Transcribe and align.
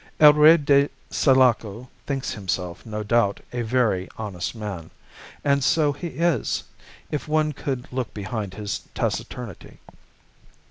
"El 0.19 0.33
Rey 0.33 0.57
de 0.57 0.89
Sulaco 1.11 1.87
thinks 2.07 2.31
himself, 2.33 2.83
no 2.87 3.03
doubt, 3.03 3.39
a 3.53 3.61
very 3.61 4.09
honest 4.17 4.55
man. 4.55 4.89
And 5.43 5.63
so 5.63 5.91
he 5.91 6.07
is, 6.07 6.63
if 7.11 7.27
one 7.27 7.51
could 7.53 7.87
look 7.93 8.11
behind 8.11 8.55
his 8.55 8.81
taciturnity. 8.95 9.79